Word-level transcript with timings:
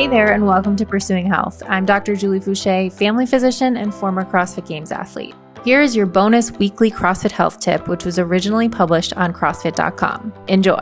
Hey 0.00 0.06
there, 0.06 0.32
and 0.32 0.46
welcome 0.46 0.76
to 0.76 0.86
Pursuing 0.86 1.26
Health. 1.26 1.62
I'm 1.68 1.84
Dr. 1.84 2.16
Julie 2.16 2.40
Foucher, 2.40 2.90
family 2.90 3.26
physician 3.26 3.76
and 3.76 3.92
former 3.92 4.24
CrossFit 4.24 4.66
Games 4.66 4.92
athlete. 4.92 5.34
Here 5.62 5.82
is 5.82 5.94
your 5.94 6.06
bonus 6.06 6.50
weekly 6.52 6.90
CrossFit 6.90 7.32
health 7.32 7.60
tip, 7.60 7.86
which 7.86 8.06
was 8.06 8.18
originally 8.18 8.70
published 8.70 9.12
on 9.18 9.34
CrossFit.com. 9.34 10.32
Enjoy. 10.48 10.80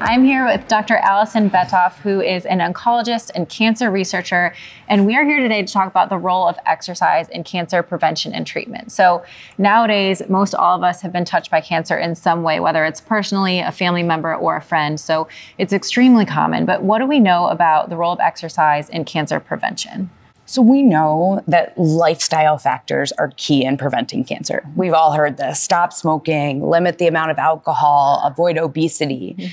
I'm 0.00 0.22
here 0.22 0.46
with 0.46 0.68
Dr. 0.68 0.96
Allison 0.98 1.50
Betof, 1.50 1.94
who 1.94 2.20
is 2.20 2.46
an 2.46 2.60
oncologist 2.60 3.32
and 3.34 3.48
cancer 3.48 3.90
researcher, 3.90 4.54
and 4.86 5.04
we 5.04 5.16
are 5.16 5.24
here 5.24 5.40
today 5.40 5.60
to 5.62 5.72
talk 5.72 5.88
about 5.88 6.08
the 6.08 6.16
role 6.16 6.46
of 6.46 6.56
exercise 6.66 7.28
in 7.30 7.42
cancer 7.42 7.82
prevention 7.82 8.32
and 8.32 8.46
treatment. 8.46 8.92
So, 8.92 9.24
nowadays, 9.58 10.22
most 10.28 10.54
all 10.54 10.76
of 10.76 10.84
us 10.84 11.02
have 11.02 11.12
been 11.12 11.24
touched 11.24 11.50
by 11.50 11.60
cancer 11.60 11.98
in 11.98 12.14
some 12.14 12.44
way, 12.44 12.60
whether 12.60 12.84
it's 12.84 13.00
personally, 13.00 13.58
a 13.58 13.72
family 13.72 14.04
member, 14.04 14.36
or 14.36 14.54
a 14.54 14.62
friend. 14.62 15.00
So, 15.00 15.26
it's 15.58 15.72
extremely 15.72 16.24
common. 16.24 16.64
But 16.64 16.84
what 16.84 17.00
do 17.00 17.06
we 17.06 17.18
know 17.18 17.48
about 17.48 17.90
the 17.90 17.96
role 17.96 18.12
of 18.12 18.20
exercise 18.20 18.88
in 18.88 19.04
cancer 19.04 19.40
prevention? 19.40 20.10
So 20.46 20.62
we 20.62 20.80
know 20.80 21.44
that 21.46 21.76
lifestyle 21.76 22.56
factors 22.56 23.12
are 23.12 23.32
key 23.36 23.66
in 23.66 23.76
preventing 23.76 24.24
cancer. 24.24 24.66
We've 24.76 24.94
all 24.94 25.12
heard 25.12 25.36
this 25.36 25.60
stop 25.60 25.92
smoking, 25.92 26.62
limit 26.62 26.96
the 26.96 27.06
amount 27.06 27.32
of 27.32 27.38
alcohol, 27.38 28.22
avoid 28.24 28.56
obesity. 28.56 29.36
Mm-hmm. 29.38 29.52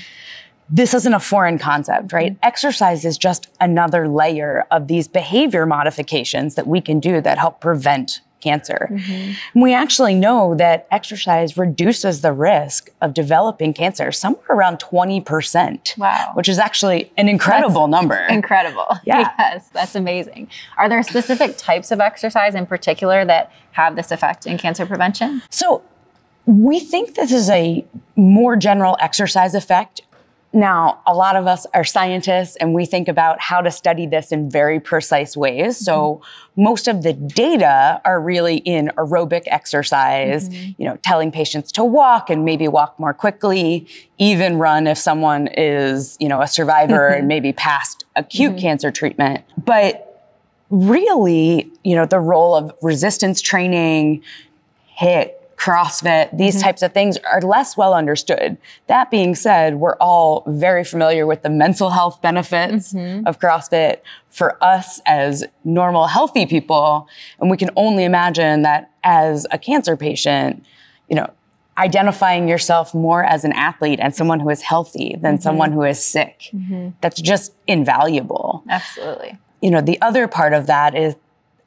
This 0.68 0.94
isn't 0.94 1.14
a 1.14 1.20
foreign 1.20 1.58
concept, 1.58 2.12
right? 2.12 2.32
Mm-hmm. 2.32 2.46
Exercise 2.46 3.04
is 3.04 3.16
just 3.16 3.48
another 3.60 4.08
layer 4.08 4.64
of 4.70 4.88
these 4.88 5.06
behavior 5.08 5.66
modifications 5.66 6.54
that 6.56 6.66
we 6.66 6.80
can 6.80 7.00
do 7.00 7.20
that 7.20 7.38
help 7.38 7.60
prevent 7.60 8.20
cancer. 8.40 8.88
Mm-hmm. 8.90 9.60
We 9.60 9.74
actually 9.74 10.14
know 10.14 10.54
that 10.56 10.86
exercise 10.90 11.56
reduces 11.56 12.20
the 12.20 12.32
risk 12.32 12.90
of 13.00 13.14
developing 13.14 13.72
cancer 13.72 14.12
somewhere 14.12 14.44
around 14.50 14.78
20%. 14.78 15.98
Wow. 15.98 16.32
Which 16.34 16.48
is 16.48 16.58
actually 16.58 17.10
an 17.16 17.28
incredible 17.28 17.86
that's 17.86 17.90
number. 17.90 18.18
Incredible. 18.28 18.86
Yeah. 19.04 19.32
Yes, 19.38 19.68
that's 19.72 19.94
amazing. 19.94 20.48
Are 20.76 20.88
there 20.88 21.02
specific 21.02 21.56
types 21.56 21.90
of 21.90 22.00
exercise 22.00 22.54
in 22.54 22.66
particular 22.66 23.24
that 23.24 23.50
have 23.72 23.96
this 23.96 24.10
effect 24.12 24.46
in 24.46 24.58
cancer 24.58 24.86
prevention? 24.86 25.42
So, 25.50 25.82
we 26.46 26.78
think 26.78 27.16
this 27.16 27.32
is 27.32 27.50
a 27.50 27.84
more 28.14 28.54
general 28.54 28.96
exercise 29.00 29.52
effect 29.52 30.00
now, 30.56 31.02
a 31.06 31.14
lot 31.14 31.36
of 31.36 31.46
us 31.46 31.66
are 31.74 31.84
scientists 31.84 32.56
and 32.56 32.72
we 32.72 32.86
think 32.86 33.08
about 33.08 33.40
how 33.42 33.60
to 33.60 33.70
study 33.70 34.06
this 34.06 34.32
in 34.32 34.50
very 34.50 34.80
precise 34.80 35.36
ways. 35.36 35.76
So, 35.76 36.22
mm-hmm. 36.54 36.62
most 36.62 36.88
of 36.88 37.02
the 37.02 37.12
data 37.12 38.00
are 38.06 38.18
really 38.18 38.56
in 38.56 38.90
aerobic 38.96 39.42
exercise, 39.48 40.48
mm-hmm. 40.48 40.82
you 40.82 40.88
know, 40.88 40.96
telling 41.02 41.30
patients 41.30 41.70
to 41.72 41.84
walk 41.84 42.30
and 42.30 42.46
maybe 42.46 42.68
walk 42.68 42.98
more 42.98 43.12
quickly, 43.12 43.86
even 44.16 44.56
run 44.56 44.86
if 44.86 44.96
someone 44.96 45.48
is, 45.48 46.16
you 46.20 46.28
know, 46.28 46.40
a 46.40 46.48
survivor 46.48 47.10
mm-hmm. 47.10 47.18
and 47.18 47.28
maybe 47.28 47.52
past 47.52 48.06
acute 48.16 48.52
mm-hmm. 48.52 48.60
cancer 48.60 48.90
treatment. 48.90 49.44
But 49.62 50.02
really, 50.70 51.70
you 51.84 51.94
know, 51.94 52.06
the 52.06 52.18
role 52.18 52.56
of 52.56 52.72
resistance 52.80 53.42
training, 53.42 54.22
HIIT, 54.98 55.32
CrossFit, 55.56 56.36
these 56.36 56.56
mm-hmm. 56.56 56.64
types 56.64 56.82
of 56.82 56.92
things 56.92 57.16
are 57.18 57.40
less 57.40 57.76
well 57.76 57.94
understood. 57.94 58.58
That 58.88 59.10
being 59.10 59.34
said, 59.34 59.76
we're 59.76 59.96
all 59.96 60.44
very 60.46 60.84
familiar 60.84 61.26
with 61.26 61.42
the 61.42 61.50
mental 61.50 61.90
health 61.90 62.20
benefits 62.20 62.92
mm-hmm. 62.92 63.26
of 63.26 63.40
CrossFit 63.40 64.00
for 64.28 64.62
us 64.62 65.00
as 65.06 65.44
normal, 65.64 66.08
healthy 66.08 66.44
people. 66.44 67.08
And 67.40 67.50
we 67.50 67.56
can 67.56 67.70
only 67.74 68.04
imagine 68.04 68.62
that 68.62 68.90
as 69.02 69.46
a 69.50 69.58
cancer 69.58 69.96
patient, 69.96 70.64
you 71.08 71.16
know, 71.16 71.30
identifying 71.78 72.48
yourself 72.48 72.94
more 72.94 73.24
as 73.24 73.44
an 73.44 73.52
athlete 73.52 73.98
and 74.00 74.14
someone 74.14 74.40
who 74.40 74.50
is 74.50 74.62
healthy 74.62 75.16
than 75.20 75.34
mm-hmm. 75.34 75.42
someone 75.42 75.72
who 75.72 75.82
is 75.82 76.02
sick. 76.02 76.50
Mm-hmm. 76.52 76.90
That's 77.00 77.20
just 77.20 77.54
invaluable. 77.66 78.62
Absolutely. 78.68 79.38
You 79.62 79.70
know, 79.70 79.80
the 79.80 80.00
other 80.02 80.28
part 80.28 80.52
of 80.52 80.66
that 80.66 80.94
is 80.94 81.16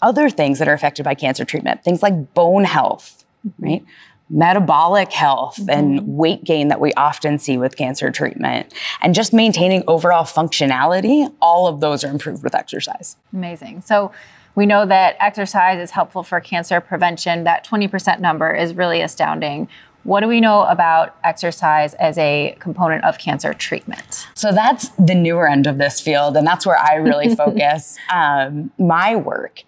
other 0.01 0.29
things 0.29 0.59
that 0.59 0.67
are 0.67 0.73
affected 0.73 1.03
by 1.03 1.15
cancer 1.15 1.43
treatment, 1.43 1.83
things 1.83 2.01
like 2.03 2.33
bone 2.33 2.63
health 2.63 3.25
right? 3.59 3.83
Metabolic 4.29 5.11
health 5.11 5.57
mm-hmm. 5.57 5.69
and 5.69 6.07
weight 6.07 6.43
gain 6.43 6.67
that 6.67 6.79
we 6.79 6.93
often 6.93 7.39
see 7.39 7.57
with 7.57 7.75
cancer 7.75 8.11
treatment, 8.11 8.73
and 9.01 9.15
just 9.15 9.33
maintaining 9.33 9.83
overall 9.87 10.23
functionality, 10.23 11.31
all 11.41 11.67
of 11.67 11.79
those 11.79 12.03
are 12.03 12.09
improved 12.09 12.43
with 12.43 12.53
exercise. 12.53 13.15
Amazing. 13.33 13.81
So, 13.81 14.11
we 14.55 14.65
know 14.65 14.85
that 14.85 15.15
exercise 15.21 15.79
is 15.79 15.91
helpful 15.91 16.21
for 16.21 16.41
cancer 16.41 16.81
prevention. 16.81 17.45
That 17.45 17.65
20% 17.65 18.19
number 18.19 18.53
is 18.53 18.73
really 18.73 18.99
astounding. 18.99 19.69
What 20.03 20.21
do 20.21 20.27
we 20.27 20.39
know 20.39 20.63
about 20.63 21.15
exercise 21.23 21.93
as 21.93 22.17
a 22.17 22.55
component 22.59 23.03
of 23.03 23.17
cancer 23.17 23.53
treatment? 23.53 24.27
So 24.33 24.51
that's 24.51 24.89
the 24.89 25.13
newer 25.13 25.47
end 25.47 25.67
of 25.67 25.77
this 25.77 25.99
field, 25.99 26.37
and 26.37 26.47
that's 26.47 26.65
where 26.65 26.77
I 26.77 26.95
really 26.95 27.35
focus 27.35 27.97
um, 28.13 28.71
my 28.77 29.15
work 29.15 29.63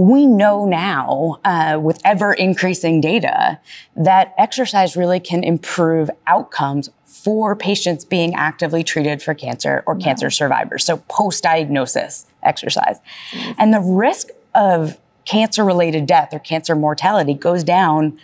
we 0.00 0.26
know 0.26 0.64
now 0.64 1.38
uh, 1.44 1.78
with 1.78 2.00
ever 2.06 2.32
increasing 2.32 3.02
data 3.02 3.60
that 3.94 4.34
exercise 4.38 4.96
really 4.96 5.20
can 5.20 5.44
improve 5.44 6.10
outcomes 6.26 6.88
for 7.04 7.54
patients 7.54 8.02
being 8.06 8.34
actively 8.34 8.82
treated 8.82 9.22
for 9.22 9.34
cancer 9.34 9.82
or 9.86 9.92
wow. 9.92 10.00
cancer 10.00 10.30
survivors. 10.30 10.86
So 10.86 10.96
post 11.10 11.42
diagnosis 11.42 12.24
exercise. 12.42 12.96
Mm-hmm. 13.32 13.52
And 13.58 13.74
the 13.74 13.80
risk 13.80 14.28
of 14.54 14.98
cancer 15.26 15.66
related 15.66 16.06
death 16.06 16.32
or 16.32 16.38
cancer 16.38 16.74
mortality 16.74 17.34
goes 17.34 17.62
down 17.62 18.18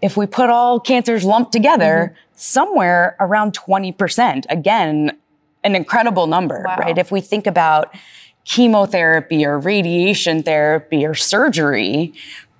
if 0.00 0.16
we 0.16 0.24
put 0.24 0.48
all 0.48 0.80
cancers 0.80 1.22
lumped 1.22 1.52
together 1.52 2.14
mm-hmm. 2.14 2.32
somewhere 2.34 3.14
around 3.20 3.52
20%. 3.52 4.46
Again, 4.48 5.18
an 5.64 5.74
incredible 5.74 6.26
number, 6.26 6.64
wow. 6.66 6.76
right? 6.78 6.96
If 6.96 7.12
we 7.12 7.20
think 7.20 7.46
about 7.46 7.94
chemotherapy 8.44 9.44
or 9.44 9.58
radiation 9.58 10.42
therapy 10.42 11.04
or 11.04 11.14
surgery, 11.14 12.12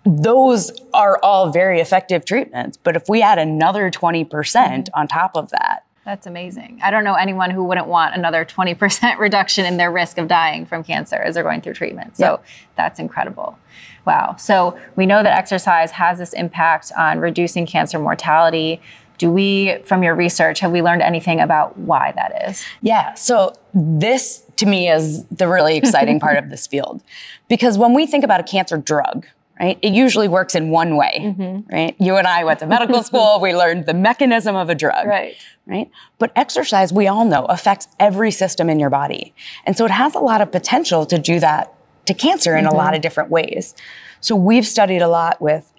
those 0.05 0.73
are 0.95 1.19
all 1.23 1.51
very 1.51 1.81
effective 1.81 2.25
treatments. 2.25 2.77
But 2.77 2.97
if 2.97 3.09
we 3.09 3.23
add 3.23 3.39
another 3.39 3.91
20% 3.91 4.29
mm 4.29 4.77
hmm 4.77 4.81
on 4.95 5.09
top 5.09 5.37
of 5.37 5.51
that, 5.51 5.85
that's 6.05 6.27
amazing. 6.27 6.81
I 6.83 6.91
don't 6.91 7.05
know 7.05 7.15
anyone 7.15 7.51
who 7.51 7.63
wouldn't 7.63 7.87
want 7.87 8.15
another 8.15 8.45
20% 8.45 9.19
reduction 9.19 9.67
in 9.67 9.77
their 9.77 9.93
risk 9.93 10.19
of 10.19 10.29
dying 10.29 10.65
from 10.67 10.83
cancer 10.83 11.17
as 11.17 11.35
they're 11.35 11.45
going 11.45 11.61
through 11.61 11.75
treatment. 11.75 12.17
So 12.17 12.25
yep. 12.25 12.45
that's 12.75 12.99
incredible. 12.99 13.59
Wow. 14.07 14.37
So 14.37 14.79
we 14.97 15.07
know 15.07 15.23
that 15.23 15.37
exercise 15.37 15.91
has 15.93 16.19
this 16.19 16.33
impact 16.33 16.91
on 16.97 17.21
reducing 17.21 17.67
cancer 17.67 17.99
mortality. 17.99 18.81
Do 19.21 19.31
we, 19.31 19.77
from 19.85 20.03
your 20.03 20.15
research, 20.15 20.61
have 20.61 20.73
we 20.73 20.81
learned 20.81 21.03
anything 21.03 21.41
about 21.41 21.77
why 21.77 22.15
that 22.17 22.49
is? 22.49 22.65
Yeah. 22.81 23.13
So 23.13 23.53
this 23.75 24.43
to 24.57 24.65
me 24.65 24.89
is 24.89 25.27
the 25.27 25.47
really 25.47 25.77
exciting 25.77 26.19
part 26.19 26.39
of 26.39 26.49
this 26.49 26.67
field. 26.67 27.03
Because 27.47 27.77
when 27.77 27.93
we 27.93 28.07
think 28.07 28.25
about 28.25 28.41
a 28.41 28.45
cancer 28.45 28.79
drug, 28.79 29.27
right, 29.61 29.79
it 29.83 29.93
usually 29.93 30.27
works 30.27 30.55
in 30.55 30.71
one 30.71 30.97
way, 30.97 31.19
mm-hmm. 31.21 31.71
right? 31.71 31.95
You 31.99 32.17
and 32.17 32.27
I 32.27 32.45
went 32.45 32.61
to 32.61 32.67
medical 32.67 33.03
school, 33.03 33.41
we 33.43 33.55
learned 33.55 33.85
the 33.85 33.93
mechanism 33.93 34.57
of 34.57 34.71
a 34.71 34.75
drug. 34.75 35.07
Right. 35.07 35.37
Right. 35.67 35.91
But 36.19 36.33
exercise, 36.35 36.91
we 36.91 37.07
all 37.07 37.27
know, 37.27 37.45
affects 37.45 37.89
every 38.01 38.31
system 38.31 38.71
in 38.71 38.81
your 38.81 38.89
body. 38.89 39.35
And 39.67 39.77
so 39.77 39.85
it 39.85 39.91
has 39.91 40.15
a 40.15 40.19
lot 40.19 40.41
of 40.41 40.51
potential 40.51 41.05
to 41.05 41.19
do 41.19 41.41
that 41.41 41.75
to 42.07 42.15
cancer 42.15 42.57
in 42.57 42.65
mm-hmm. 42.65 42.75
a 42.75 42.79
lot 42.79 42.95
of 42.95 43.03
different 43.03 43.29
ways. 43.29 43.75
So 44.23 44.35
we've 44.35 44.67
studied 44.67 45.03
a 45.03 45.09
lot 45.09 45.43
with 45.43 45.71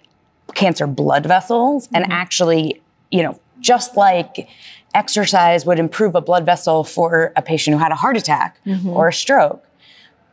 cancer 0.54 0.86
blood 0.86 1.26
vessels 1.26 1.86
mm-hmm. 1.86 1.96
and 1.96 2.12
actually 2.12 2.81
you 3.12 3.22
know, 3.22 3.38
just 3.60 3.96
like 3.96 4.48
exercise 4.94 5.64
would 5.64 5.78
improve 5.78 6.14
a 6.14 6.20
blood 6.20 6.44
vessel 6.44 6.82
for 6.82 7.32
a 7.36 7.42
patient 7.42 7.76
who 7.76 7.82
had 7.82 7.92
a 7.92 7.94
heart 7.94 8.16
attack 8.16 8.58
mm-hmm. 8.66 8.88
or 8.88 9.08
a 9.08 9.12
stroke. 9.12 9.64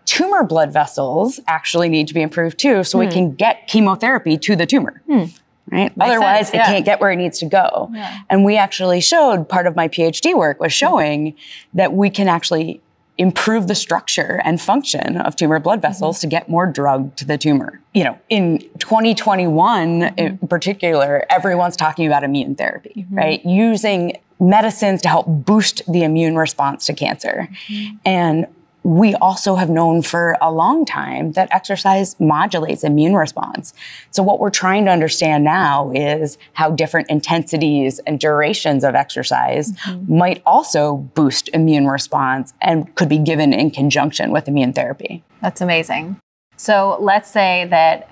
Tumor 0.05 0.43
blood 0.43 0.73
vessels 0.73 1.39
actually 1.47 1.87
need 1.87 2.07
to 2.07 2.15
be 2.15 2.21
improved 2.21 2.57
too, 2.57 2.83
so 2.83 2.97
mm. 2.97 3.01
we 3.01 3.05
hmm. 3.05 3.11
can 3.11 3.35
get 3.35 3.67
chemotherapy 3.67 4.39
to 4.39 4.55
the 4.55 4.65
tumor. 4.65 5.03
Mm. 5.07 5.39
Right? 5.71 5.95
Makes 5.95 6.09
Otherwise, 6.09 6.47
sense, 6.47 6.55
yeah. 6.55 6.63
it 6.63 6.65
can't 6.65 6.85
get 6.85 6.99
where 6.99 7.11
it 7.11 7.17
needs 7.17 7.37
to 7.39 7.45
go. 7.45 7.91
Yeah. 7.93 8.17
And 8.27 8.43
we 8.43 8.57
actually 8.57 9.01
showed 9.01 9.47
part 9.47 9.67
of 9.67 9.75
my 9.75 9.87
PhD 9.87 10.35
work 10.35 10.59
was 10.59 10.73
showing 10.73 11.35
that 11.75 11.93
we 11.93 12.09
can 12.09 12.27
actually 12.27 12.81
improve 13.19 13.67
the 13.67 13.75
structure 13.75 14.41
and 14.45 14.59
function 14.59 15.17
of 15.17 15.35
tumor 15.35 15.59
blood 15.59 15.81
vessels 15.81 16.17
mm-hmm. 16.17 16.21
to 16.21 16.27
get 16.27 16.49
more 16.49 16.65
drug 16.65 17.15
to 17.17 17.25
the 17.25 17.37
tumor. 17.37 17.79
You 17.93 18.05
know, 18.05 18.19
in 18.29 18.59
2021 18.79 19.99
mm-hmm. 19.99 20.17
in 20.17 20.37
particular, 20.47 21.25
everyone's 21.29 21.75
talking 21.75 22.07
about 22.07 22.23
immune 22.23 22.55
therapy, 22.55 22.93
mm-hmm. 22.95 23.15
right? 23.15 23.45
Using 23.45 24.17
medicines 24.39 25.01
to 25.01 25.09
help 25.09 25.25
boost 25.27 25.81
the 25.91 26.03
immune 26.03 26.37
response 26.37 26.85
to 26.85 26.93
cancer. 26.93 27.49
Mm-hmm. 27.67 27.95
And 28.05 28.47
we 28.89 29.13
also 29.15 29.53
have 29.53 29.69
known 29.69 30.01
for 30.01 30.35
a 30.41 30.51
long 30.51 30.83
time 30.83 31.33
that 31.33 31.47
exercise 31.51 32.19
modulates 32.19 32.83
immune 32.83 33.13
response. 33.13 33.71
So 34.09 34.23
what 34.23 34.39
we're 34.39 34.49
trying 34.49 34.85
to 34.85 34.91
understand 34.91 35.43
now 35.43 35.91
is 35.93 36.39
how 36.53 36.71
different 36.71 37.07
intensities 37.07 37.99
and 38.07 38.19
durations 38.19 38.83
of 38.83 38.95
exercise 38.95 39.73
mm-hmm. 39.73 40.17
might 40.17 40.41
also 40.43 40.95
boost 41.13 41.49
immune 41.53 41.85
response 41.87 42.55
and 42.61 42.93
could 42.95 43.09
be 43.09 43.19
given 43.19 43.53
in 43.53 43.69
conjunction 43.69 44.31
with 44.31 44.47
immune 44.47 44.73
therapy. 44.73 45.23
That's 45.39 45.61
amazing. 45.61 46.19
So 46.57 46.97
let's 46.99 47.29
say 47.29 47.67
that 47.69 48.09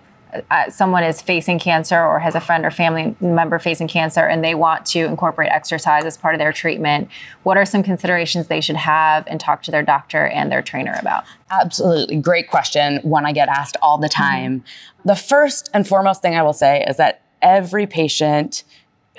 uh, 0.52 0.70
someone 0.70 1.04
is 1.04 1.22
facing 1.22 1.60
cancer 1.60 2.00
or 2.00 2.20
has 2.20 2.36
a 2.36 2.40
friend 2.40 2.66
or 2.66 2.72
family 2.72 3.16
member 3.20 3.60
facing 3.60 3.88
cancer 3.88 4.22
and 4.22 4.44
they 4.44 4.56
want 4.56 4.86
to 4.86 5.00
incorporate 5.00 5.50
exercise 5.52 6.06
as 6.06 6.18
part 6.18 6.36
of 6.36 6.40
their 6.40 6.52
treatment, 6.52 7.10
what 7.44 7.58
are 7.58 7.66
some 7.66 7.84
considerations 7.84 8.48
they 8.48 8.62
should 8.62 8.76
have 8.76 9.26
and 9.28 9.40
talk 9.40 9.64
to 9.64 9.72
their 9.72 9.84
doctor 9.84 10.28
and 10.28 10.52
their 10.52 10.62
trainer 10.62 10.96
about? 11.00 11.24
Absolutely. 11.50 12.18
Great 12.18 12.50
question. 12.50 12.98
One 13.04 13.26
I 13.26 13.32
get 13.32 13.48
asked 13.48 13.78
all 13.82 13.98
the 13.98 14.10
time. 14.10 14.60
Mm-hmm. 14.60 15.08
The 15.10 15.16
first 15.16 15.70
and 15.74 15.88
foremost 15.88 16.22
thing 16.22 16.36
I 16.36 16.44
will 16.44 16.54
say 16.54 16.84
is 16.88 16.98
that 16.98 17.22
every 17.42 17.88
patient 17.88 18.64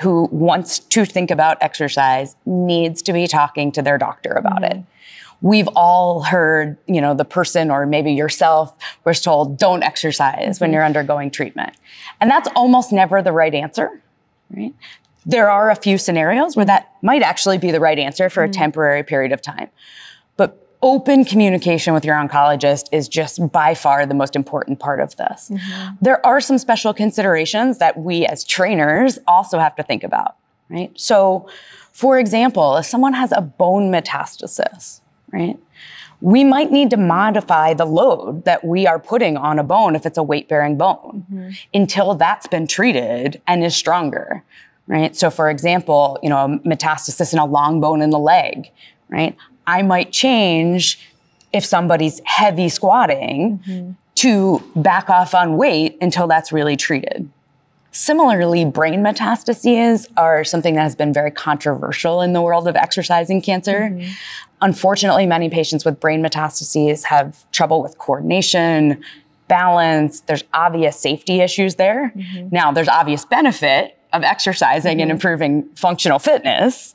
who 0.00 0.28
wants 0.30 0.78
to 0.78 1.04
think 1.04 1.30
about 1.30 1.58
exercise 1.60 2.36
needs 2.46 3.02
to 3.02 3.12
be 3.12 3.26
talking 3.26 3.72
to 3.72 3.82
their 3.82 3.98
doctor 3.98 4.32
about 4.32 4.62
mm-hmm. 4.62 4.80
it 4.80 4.84
we've 5.40 5.68
all 5.76 6.22
heard, 6.22 6.76
you 6.86 7.00
know, 7.00 7.14
the 7.14 7.24
person 7.24 7.70
or 7.70 7.86
maybe 7.86 8.12
yourself 8.12 8.74
was 9.04 9.20
told, 9.20 9.58
don't 9.58 9.82
exercise 9.82 10.56
mm-hmm. 10.56 10.64
when 10.64 10.72
you're 10.72 10.84
undergoing 10.84 11.30
treatment. 11.30 11.74
And 12.20 12.30
that's 12.30 12.48
almost 12.54 12.92
never 12.92 13.22
the 13.22 13.32
right 13.32 13.54
answer, 13.54 14.02
right? 14.54 14.74
There 15.26 15.50
are 15.50 15.70
a 15.70 15.76
few 15.76 15.98
scenarios 15.98 16.56
where 16.56 16.64
that 16.66 16.92
might 17.02 17.22
actually 17.22 17.58
be 17.58 17.70
the 17.70 17.80
right 17.80 17.98
answer 17.98 18.30
for 18.30 18.42
mm-hmm. 18.42 18.50
a 18.50 18.54
temporary 18.54 19.02
period 19.02 19.32
of 19.32 19.42
time. 19.42 19.68
But 20.36 20.66
open 20.82 21.24
communication 21.24 21.92
with 21.92 22.04
your 22.04 22.16
oncologist 22.16 22.86
is 22.92 23.08
just 23.08 23.52
by 23.52 23.74
far 23.74 24.06
the 24.06 24.14
most 24.14 24.34
important 24.34 24.80
part 24.80 25.00
of 25.00 25.16
this. 25.16 25.50
Mm-hmm. 25.50 25.94
There 26.00 26.24
are 26.24 26.40
some 26.40 26.58
special 26.58 26.94
considerations 26.94 27.78
that 27.78 27.98
we 27.98 28.26
as 28.26 28.42
trainers 28.44 29.18
also 29.26 29.58
have 29.58 29.76
to 29.76 29.82
think 29.82 30.02
about, 30.02 30.36
right? 30.68 30.90
So, 30.98 31.48
for 31.92 32.18
example, 32.18 32.76
if 32.76 32.86
someone 32.86 33.12
has 33.12 33.32
a 33.32 33.40
bone 33.40 33.90
metastasis, 33.90 35.00
right? 35.32 35.58
We 36.20 36.42
might 36.42 36.72
need 36.72 36.90
to 36.90 36.96
modify 36.96 37.74
the 37.74 37.84
load 37.84 38.44
that 38.44 38.64
we 38.64 38.86
are 38.86 38.98
putting 38.98 39.36
on 39.36 39.58
a 39.58 39.64
bone 39.64 39.94
if 39.94 40.04
it's 40.04 40.18
a 40.18 40.22
weight 40.22 40.48
bearing 40.48 40.76
bone 40.76 41.24
mm-hmm. 41.32 41.50
until 41.72 42.14
that's 42.14 42.46
been 42.48 42.66
treated 42.66 43.40
and 43.46 43.64
is 43.64 43.76
stronger, 43.76 44.42
right? 44.88 45.14
So, 45.14 45.30
for 45.30 45.48
example, 45.48 46.18
you 46.22 46.28
know, 46.28 46.38
a 46.38 46.48
metastasis 46.68 47.32
in 47.32 47.38
a 47.38 47.46
long 47.46 47.80
bone 47.80 48.02
in 48.02 48.10
the 48.10 48.18
leg, 48.18 48.70
right? 49.08 49.36
I 49.66 49.82
might 49.82 50.10
change 50.10 50.98
if 51.52 51.64
somebody's 51.64 52.20
heavy 52.24 52.68
squatting 52.68 53.60
mm-hmm. 53.66 53.92
to 54.16 54.62
back 54.74 55.08
off 55.08 55.34
on 55.34 55.56
weight 55.56 55.96
until 56.00 56.26
that's 56.26 56.52
really 56.52 56.76
treated. 56.76 57.30
Similarly, 57.90 58.64
brain 58.64 59.00
metastases 59.00 60.06
are 60.16 60.44
something 60.44 60.74
that 60.74 60.82
has 60.82 60.94
been 60.94 61.12
very 61.12 61.30
controversial 61.30 62.20
in 62.20 62.32
the 62.32 62.42
world 62.42 62.68
of 62.68 62.76
exercising 62.76 63.40
cancer. 63.40 63.90
Mm-hmm. 63.90 64.10
Unfortunately, 64.60 65.26
many 65.26 65.48
patients 65.48 65.84
with 65.84 65.98
brain 65.98 66.22
metastases 66.22 67.04
have 67.04 67.50
trouble 67.52 67.82
with 67.82 67.96
coordination, 67.98 69.02
balance. 69.48 70.20
There's 70.20 70.44
obvious 70.52 70.98
safety 71.00 71.40
issues 71.40 71.76
there. 71.76 72.12
Mm-hmm. 72.14 72.48
Now, 72.50 72.72
there's 72.72 72.88
obvious 72.88 73.24
benefit 73.24 73.98
of 74.12 74.22
exercising 74.22 74.96
mm-hmm. 74.96 75.02
and 75.02 75.10
improving 75.10 75.68
functional 75.74 76.18
fitness, 76.18 76.94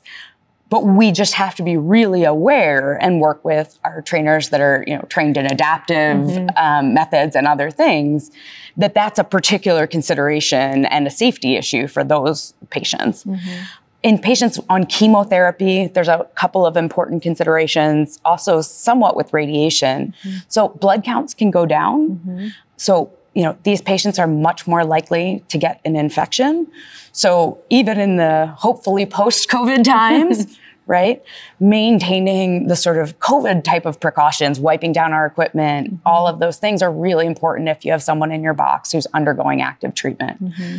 but 0.70 0.84
we 0.84 1.12
just 1.12 1.34
have 1.34 1.54
to 1.54 1.62
be 1.62 1.76
really 1.76 2.24
aware 2.24 2.94
and 3.00 3.20
work 3.20 3.44
with 3.44 3.78
our 3.84 4.02
trainers 4.02 4.48
that 4.48 4.60
are 4.60 4.84
you 4.86 4.96
know 4.96 5.02
trained 5.02 5.36
in 5.36 5.46
adaptive 5.46 6.16
mm-hmm. 6.16 6.56
um, 6.56 6.94
methods 6.94 7.36
and 7.36 7.46
other 7.46 7.70
things 7.70 8.30
that 8.76 8.94
that's 8.94 9.18
a 9.18 9.24
particular 9.24 9.86
consideration 9.86 10.84
and 10.86 11.06
a 11.06 11.10
safety 11.10 11.56
issue 11.56 11.86
for 11.86 12.02
those 12.02 12.54
patients 12.70 13.24
mm-hmm. 13.24 13.62
in 14.02 14.18
patients 14.18 14.58
on 14.68 14.84
chemotherapy 14.84 15.86
there's 15.88 16.08
a 16.08 16.26
couple 16.34 16.66
of 16.66 16.76
important 16.76 17.22
considerations 17.22 18.18
also 18.24 18.60
somewhat 18.60 19.16
with 19.16 19.32
radiation 19.32 20.14
mm-hmm. 20.22 20.38
so 20.48 20.68
blood 20.68 21.04
counts 21.04 21.34
can 21.34 21.50
go 21.50 21.66
down 21.66 22.10
mm-hmm. 22.10 22.48
so 22.76 23.12
you 23.34 23.42
know 23.42 23.56
these 23.64 23.82
patients 23.82 24.18
are 24.18 24.26
much 24.26 24.66
more 24.66 24.84
likely 24.84 25.44
to 25.48 25.58
get 25.58 25.80
an 25.84 25.96
infection 25.96 26.66
so 27.14 27.62
even 27.70 28.00
in 28.00 28.16
the 28.16 28.52
hopefully 28.58 29.06
post 29.06 29.48
COVID 29.48 29.84
times, 29.84 30.58
right? 30.86 31.22
Maintaining 31.60 32.66
the 32.66 32.74
sort 32.74 32.98
of 32.98 33.20
COVID 33.20 33.62
type 33.62 33.86
of 33.86 34.00
precautions, 34.00 34.58
wiping 34.58 34.92
down 34.92 35.12
our 35.12 35.24
equipment, 35.24 35.86
mm-hmm. 35.86 35.96
all 36.04 36.26
of 36.26 36.40
those 36.40 36.58
things 36.58 36.82
are 36.82 36.92
really 36.92 37.24
important 37.24 37.68
if 37.68 37.84
you 37.84 37.92
have 37.92 38.02
someone 38.02 38.32
in 38.32 38.42
your 38.42 38.52
box 38.52 38.90
who's 38.90 39.06
undergoing 39.14 39.62
active 39.62 39.94
treatment. 39.94 40.42
Mm-hmm. 40.42 40.78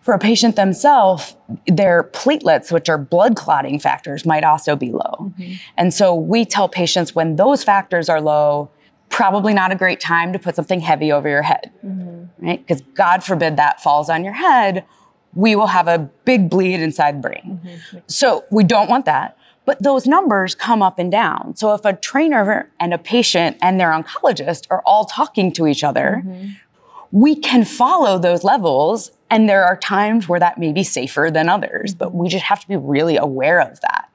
For 0.00 0.14
a 0.14 0.18
patient 0.18 0.54
themselves, 0.54 1.36
their 1.66 2.04
platelets, 2.04 2.70
which 2.70 2.88
are 2.88 2.96
blood 2.96 3.34
clotting 3.34 3.80
factors, 3.80 4.24
might 4.24 4.44
also 4.44 4.76
be 4.76 4.92
low. 4.92 5.16
Mm-hmm. 5.20 5.54
And 5.76 5.92
so 5.92 6.14
we 6.14 6.44
tell 6.44 6.68
patients 6.68 7.16
when 7.16 7.34
those 7.34 7.64
factors 7.64 8.08
are 8.08 8.20
low, 8.20 8.70
probably 9.08 9.54
not 9.54 9.72
a 9.72 9.76
great 9.76 10.00
time 10.00 10.32
to 10.32 10.38
put 10.38 10.56
something 10.56 10.80
heavy 10.80 11.10
over 11.12 11.28
your 11.28 11.42
head, 11.42 11.70
mm-hmm. 11.84 12.46
right? 12.46 12.66
Because 12.66 12.82
God 12.94 13.24
forbid 13.24 13.56
that 13.56 13.82
falls 13.82 14.08
on 14.08 14.24
your 14.24 14.34
head 14.34 14.84
we 15.34 15.54
will 15.54 15.66
have 15.66 15.88
a 15.88 15.98
big 16.24 16.50
bleed 16.50 16.80
inside 16.80 17.16
the 17.16 17.28
brain. 17.28 17.60
Mm-hmm. 17.64 17.98
So 18.06 18.44
we 18.50 18.64
don't 18.64 18.88
want 18.88 19.04
that. 19.06 19.36
But 19.64 19.82
those 19.82 20.06
numbers 20.06 20.54
come 20.54 20.82
up 20.82 20.98
and 20.98 21.12
down. 21.12 21.54
So 21.56 21.74
if 21.74 21.84
a 21.84 21.92
trainer 21.92 22.70
and 22.80 22.94
a 22.94 22.98
patient 22.98 23.58
and 23.60 23.78
their 23.78 23.90
oncologist 23.90 24.66
are 24.70 24.82
all 24.86 25.04
talking 25.04 25.52
to 25.52 25.66
each 25.66 25.84
other, 25.84 26.22
mm-hmm. 26.24 26.52
we 27.12 27.36
can 27.36 27.64
follow 27.64 28.18
those 28.18 28.44
levels. 28.44 29.10
And 29.30 29.48
there 29.48 29.64
are 29.64 29.76
times 29.76 30.26
where 30.26 30.40
that 30.40 30.58
may 30.58 30.72
be 30.72 30.82
safer 30.82 31.30
than 31.30 31.50
others, 31.50 31.94
but 31.94 32.14
we 32.14 32.28
just 32.28 32.44
have 32.44 32.60
to 32.60 32.68
be 32.68 32.76
really 32.76 33.18
aware 33.18 33.60
of 33.60 33.80
that. 33.82 34.08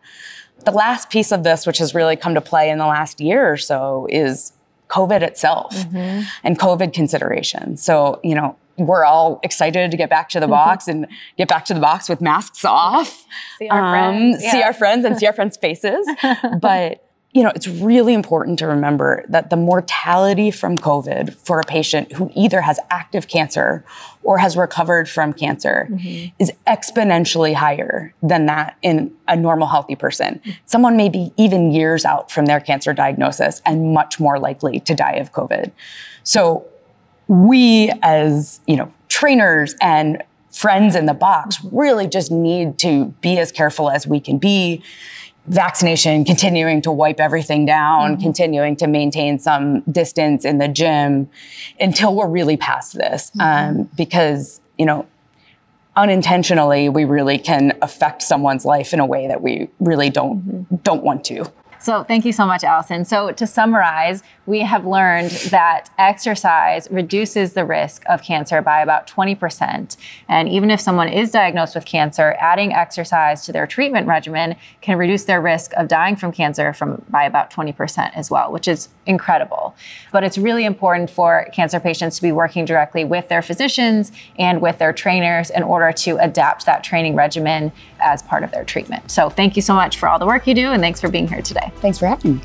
The 0.66 0.72
last 0.72 1.12
piece 1.12 1.32
of 1.32 1.44
this, 1.44 1.68
which 1.68 1.78
has 1.78 1.94
really 1.94 2.16
come 2.16 2.34
to 2.34 2.42
play 2.42 2.70
in 2.70 2.80
the 2.80 2.88
last 2.88 3.22
year 3.22 3.52
or 3.52 3.58
so, 3.58 4.08
is 4.10 4.54
COVID 4.94 5.22
itself 5.22 5.74
mm-hmm. 5.74 6.28
and 6.44 6.60
COVID 6.60 6.94
considerations. 6.94 7.84
So, 7.84 8.20
you 8.24 8.36
know, 8.36 8.56
we're 8.78 9.06
all 9.06 9.40
excited 9.44 9.92
to 9.92 9.98
get 9.98 10.10
back 10.10 10.30
to 10.30 10.40
the 10.40 10.46
mm-hmm. 10.46 10.52
box 10.52 10.88
and 10.88 11.08
get 11.38 11.48
back 11.48 11.66
to 11.66 11.74
the 11.74 11.80
box 11.80 12.10
with 12.10 12.22
masks 12.22 12.64
off. 12.64 13.26
See 13.58 13.70
our 13.70 13.84
um, 13.84 13.92
friends. 13.92 14.44
Yeah. 14.44 14.52
See 14.52 14.62
our 14.62 14.74
friends 14.74 15.06
and 15.06 15.18
see 15.18 15.26
our 15.26 15.34
friends' 15.40 15.58
faces. 15.58 16.08
but 16.60 17.03
you 17.34 17.42
know, 17.42 17.52
it's 17.56 17.68
really 17.68 18.14
important 18.14 18.60
to 18.60 18.68
remember 18.68 19.26
that 19.28 19.50
the 19.50 19.56
mortality 19.56 20.52
from 20.52 20.78
COVID 20.78 21.34
for 21.34 21.60
a 21.60 21.64
patient 21.64 22.12
who 22.12 22.32
either 22.36 22.62
has 22.62 22.80
active 22.92 23.28
cancer 23.28 23.84
or 24.22 24.38
has 24.38 24.56
recovered 24.56 25.10
from 25.10 25.34
cancer 25.34 25.88
mm-hmm. 25.90 26.32
is 26.38 26.52
exponentially 26.68 27.56
higher 27.56 28.14
than 28.22 28.46
that 28.46 28.78
in 28.84 29.12
a 29.28 29.36
normal 29.36 29.68
healthy 29.68 29.96
person. 29.96 30.40
Someone 30.66 30.96
may 30.96 31.10
be 31.10 31.34
even 31.36 31.72
years 31.72 32.06
out 32.06 32.30
from 32.30 32.46
their 32.46 32.60
cancer 32.60 32.94
diagnosis 32.94 33.64
and 33.66 33.94
much 33.94 34.20
more 34.20 34.38
likely 34.38 34.80
to 34.82 34.94
die 34.94 35.14
of 35.14 35.32
COVID. 35.32 35.72
So 36.24 36.68
we 37.28 37.92
as, 38.04 38.60
you 38.68 38.76
know, 38.76 38.94
trainers 39.10 39.76
and 39.82 40.22
friends 40.52 40.96
in 40.96 41.08
the 41.08 41.14
box 41.14 41.58
really 41.72 42.08
just 42.08 42.32
need 42.32 42.78
to 42.78 43.06
be 43.22 43.40
as 43.40 43.52
careful 43.52 43.90
as 43.90 44.06
we 44.06 44.20
can 44.20 44.38
be. 44.38 44.84
Vaccination, 45.48 46.24
continuing 46.24 46.82
to 46.84 46.92
wipe 46.92 47.20
everything 47.20 47.66
down, 47.66 48.14
mm-hmm. 48.14 48.22
continuing 48.22 48.78
to 48.78 48.88
maintain 48.88 49.40
some 49.40 49.82
distance 49.82 50.46
in 50.46 50.58
the 50.58 50.70
gym 50.70 51.30
until 51.80 52.16
we're 52.16 52.30
really 52.30 52.56
past 52.56 52.94
this. 52.94 53.30
Mm-hmm. 53.32 53.42
Um, 53.80 53.90
because, 53.98 54.62
you 54.78 54.86
know, 54.86 55.06
unintentionally, 55.96 56.88
we 56.88 57.04
really 57.04 57.38
can 57.38 57.78
affect 57.82 58.22
someone's 58.22 58.64
life 58.64 58.94
in 58.94 59.00
a 59.00 59.06
way 59.06 59.28
that 59.28 59.42
we 59.42 59.68
really 59.80 60.10
don't, 60.10 60.40
mm-hmm. 60.40 60.76
don't 60.78 61.04
want 61.04 61.26
to. 61.26 61.52
So 61.84 62.02
thank 62.02 62.24
you 62.24 62.32
so 62.32 62.46
much, 62.46 62.64
Allison. 62.64 63.04
So 63.04 63.34
to 63.34 63.46
summarize, 63.46 64.24
we 64.46 64.62
have 64.62 64.86
learned 64.86 65.32
that 65.52 65.90
exercise 65.98 66.88
reduces 66.90 67.54
the 67.54 67.66
risk 67.66 68.04
of 68.08 68.24
cancer 68.24 68.62
by 68.62 68.82
about 68.82 69.06
20%. 69.06 69.98
And 70.30 70.48
even 70.48 70.72
if 70.72 70.80
someone 70.80 71.10
is 71.10 71.30
diagnosed 71.30 71.76
with 71.76 71.84
cancer, 71.84 72.38
adding 72.40 72.72
exercise 72.72 73.44
to 73.48 73.52
their 73.52 73.68
treatment 73.68 74.08
regimen 74.08 74.56
can 74.80 74.98
reduce 74.98 75.26
their 75.26 75.42
risk 75.42 75.74
of 75.76 75.90
dying 75.90 76.16
from 76.16 76.32
cancer 76.32 76.72
from 76.72 77.04
by 77.10 77.26
about 77.26 77.52
20% 77.52 78.12
as 78.16 78.32
well, 78.32 78.50
which 78.50 78.70
is 78.70 78.88
incredible. 79.06 79.76
But 80.12 80.24
it's 80.24 80.38
really 80.38 80.66
important 80.66 81.10
for 81.10 81.48
cancer 81.54 81.80
patients 81.80 82.18
to 82.18 82.22
be 82.22 82.32
working 82.32 82.66
directly 82.66 83.06
with 83.06 83.28
their 83.30 83.42
physicians 83.42 84.12
and 84.38 84.62
with 84.62 84.78
their 84.78 84.94
trainers 84.94 85.50
in 85.50 85.64
order 85.64 85.92
to 85.92 86.18
adapt 86.18 86.66
that 86.66 86.84
training 86.84 87.16
regimen 87.16 87.72
as 88.00 88.22
part 88.22 88.44
of 88.44 88.52
their 88.52 88.64
treatment. 88.64 89.12
So 89.12 89.30
thank 89.30 89.56
you 89.56 89.62
so 89.62 89.74
much 89.74 89.98
for 89.98 90.10
all 90.10 90.20
the 90.20 90.26
work 90.26 90.48
you 90.48 90.54
do 90.54 90.72
and 90.72 90.82
thanks 90.82 91.02
for 91.02 91.10
being 91.10 91.28
here 91.28 91.42
today. 91.42 91.72
Thanks 91.78 92.00
for 92.00 92.08
having 92.08 92.36
me. 92.36 92.42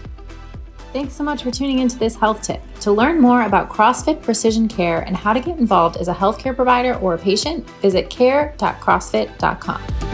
Thanks 0.93 1.15
so 1.15 1.23
much 1.23 1.43
for 1.43 1.51
tuning 1.51 1.81
into 1.81 1.99
this 1.99 2.17
health 2.17 2.43
tip. 2.43 2.63
To 2.81 2.93
learn 2.93 3.21
more 3.21 3.43
about 3.43 3.69
CrossFit 3.69 4.23
Precision 4.23 4.69
Care 4.69 5.01
and 5.01 5.17
how 5.17 5.35
to 5.35 5.41
get 5.41 5.59
involved 5.59 5.99
as 5.99 6.09
a 6.09 6.15
healthcare 6.15 6.57
provider 6.57 6.95
or 6.95 7.15
a 7.15 7.19
patient, 7.19 7.69
visit 7.83 8.09
care.crossfit.com. 8.09 10.08